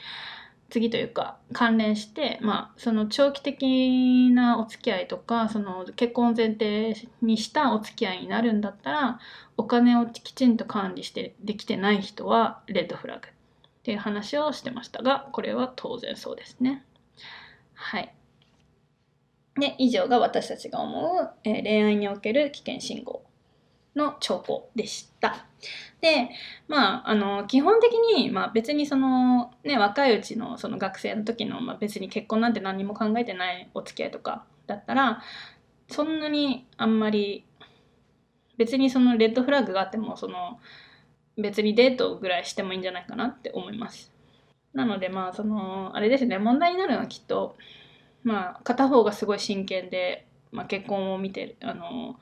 [0.72, 9.20] 次というか関連して、まあ、その長期的なお付き合いとかその結婚前提にしたお付き合いになるんだったら
[9.58, 13.30] お金をきちんと管理してできてない人はレッドフラグっ
[13.82, 16.86] ていう話をしてましたがこれは当然そうですね。
[17.74, 18.14] はい。
[19.58, 23.22] で、以上が私たちが思う、えー、恋愛における危険信号
[23.94, 25.46] の兆候でした。
[26.00, 26.30] で、
[26.68, 35.22] まあ、あの、基本的に、まあ別にその、ね、若いうちのその学生の時の、まあ別に結婚なんて何も考えてないお付き合いとかだったら、
[35.88, 37.44] そんなにあんまり、
[38.56, 40.58] 別にそのレッドフラッグがあっても、その、
[41.36, 44.11] 別にデートぐらいしてもいいんじゃないかなって思います。
[44.74, 47.56] なのでまあそのあれですね問題になるのはきっと
[48.24, 52.18] まあ片方がすごい真剣で、まあ、結婚を見てるあの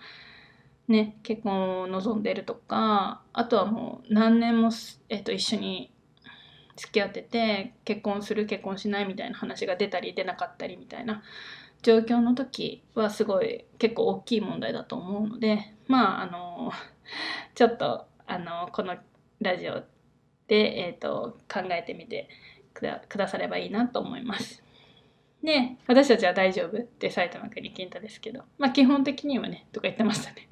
[0.88, 4.70] ね結婚を望んでるとかあとはもう何年も、
[5.08, 5.92] えっと、一緒に
[6.76, 11.22] 付き合ってて結婚する結婚しないみたいな話が出たり出なかったりみたいな
[11.82, 16.72] 状況の時はすごい結構大きい問題だと思うのでまああの
[17.54, 18.96] ちょっとあのこの
[19.40, 19.82] ラジオ
[20.50, 22.28] で、えーと、考えてみて
[22.74, 22.82] く
[23.16, 24.64] ださればいいなと思います。
[25.44, 26.76] で、私たちは大丈夫？
[26.76, 30.48] って埼玉県に聞いたですけど、まあ基本的にはね、とか言ってましたね。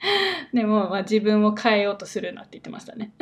[0.52, 3.12] でも、まあ、自分を変えようとするなって言ってましたね。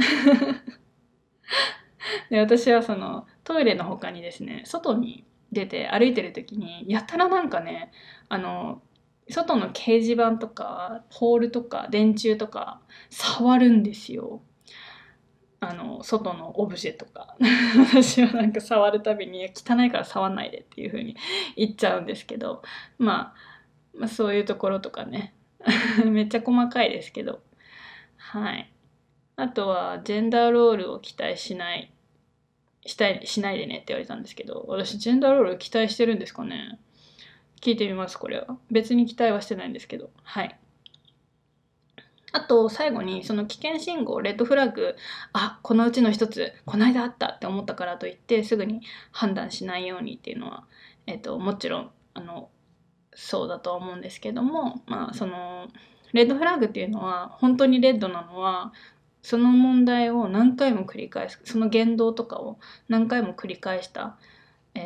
[2.29, 7.93] で私はそのトイレの他にですね外に出て歩いてる時にやたらなんかね
[8.29, 8.83] あの
[9.29, 14.43] 外の掲示板とかポールとか電柱とか触るんですよ。
[15.61, 17.37] あの外のオブジェとか
[17.91, 21.17] 私はなんか触るたびに汚いから触んないでっていう風に
[21.57, 22.63] 言っちゃうんですけど、
[22.99, 23.35] まあ、
[23.95, 25.35] まあそういうところとかね。
[26.05, 27.43] めっちゃ細かいですけど。
[28.19, 28.71] はい。
[29.37, 31.93] あとはジェンダーロールを期待しない
[32.87, 36.79] したいしないでねって言われたんですけど私ジェンダーロール期待してるんですかね？
[37.61, 38.59] 聞いてみますこれは。
[38.71, 40.11] 別に期待はしてないんですけど。
[40.23, 40.57] はい。
[42.37, 44.95] あと最後にその危険信号レッドフラッグ
[45.33, 50.65] あこのうちの一つこの間あったって思ったからといってすぐに判断しないようにっていうのは、
[51.07, 52.51] えーと、もちろんあの
[53.15, 55.69] そうだとは思うんですけどもまあその
[56.13, 58.75] レッドフラッグっていうのは本当にレッドなのは
[59.23, 62.59] その問題を何回も繰り返すその言動とかを
[62.89, 64.19] 何回も繰り返した、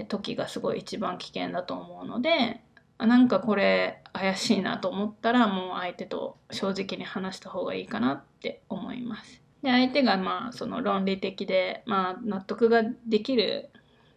[0.06, 2.60] 時がすごい一番危険だと思うので
[3.02, 9.42] あなんかこれ怪しいなと思ったらもう相手と正直に話した方がいいかなって思います。
[9.62, 13.70] で相手がまあその論理的で、まあ、納得ができる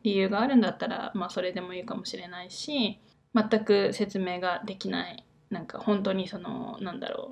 [0.03, 2.99] 理由があるんだったら、まあ、それでもいいかもしれないし
[3.33, 7.31] 全く説明ができないなんか本当にそのなんだろ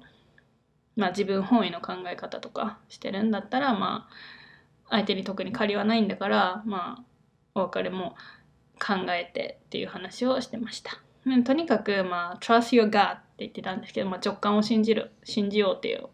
[0.97, 7.03] う、まあ、自分本位の考え方とかしてるんだったらまあ相手に特に借りはないんだからまあ
[7.55, 8.15] お別れも
[8.79, 11.01] 考えてっていう話をしてました。
[11.43, 16.07] とにかく、まあ、trust your gut って言ってたんですけど、まあ、直感を信じる、信じようっていう、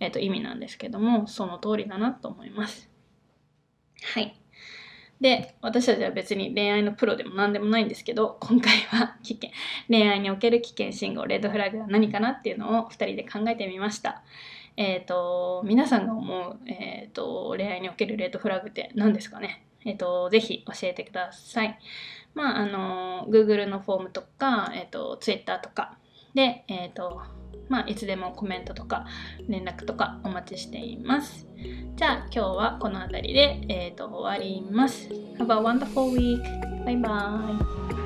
[0.00, 2.88] えーと、意味なんですけども、その通りだなと思います。
[4.14, 4.36] はい。
[5.20, 9.50] で、私たちは別に恋愛のプロでも何でもないんですけど、今回は危険、
[9.88, 14.22] 恋愛における危険信号、レッドフラグは何かなっていうのを2人で考えてみました。
[14.76, 19.64] えっ、ー、と、皆さんが思う、えっ、ー、と、恋愛におけるレッドフラグって何ですかね？
[19.84, 21.78] えっ、ー、と、ぜひ教えてください。
[22.34, 25.98] まあ、あの、Google のフォームとか、えっ、と、Twitter とか
[26.34, 27.22] で、えっ、と、
[27.68, 29.06] まあ、いつでもコメントとか
[29.48, 31.46] 連絡とかお待ちしています。
[31.96, 35.08] じゃあ、今日はこの辺りで、えっ、と、終わります。
[35.38, 36.42] Have a wonderful week.
[36.84, 38.01] Bye bye.